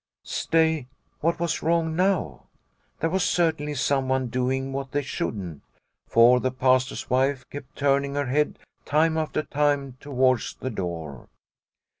Stay, 0.23 0.87
what 1.19 1.39
was 1.39 1.61
wrong 1.61 1.95
now? 1.95 2.47
There 2.99 3.09
was 3.11 3.21
certainly 3.23 3.75
someone 3.75 4.29
doing 4.29 4.73
what 4.73 4.91
they 4.93 5.03
shouldn't, 5.03 5.61
for 6.07 6.39
the 6.39 6.49
Pastor's 6.49 7.07
wife 7.07 7.47
kept 7.51 7.75
turning 7.75 8.15
her 8.15 8.25
head 8.25 8.57
time 8.83 9.15
after 9.15 9.43
time 9.43 9.97
towards 9.99 10.55
the 10.55 10.71
door. 10.71 11.29